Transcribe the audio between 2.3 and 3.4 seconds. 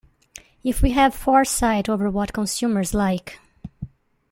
consumers like.